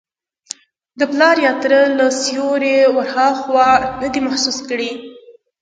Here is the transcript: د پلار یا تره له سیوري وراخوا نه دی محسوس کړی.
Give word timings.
د 0.99 1.01
پلار 1.11 1.35
یا 1.45 1.53
تره 1.61 1.81
له 1.97 2.05
سیوري 2.21 2.75
وراخوا 2.95 3.69
نه 4.01 4.07
دی 4.13 4.19
محسوس 4.27 4.57
کړی. 4.69 4.91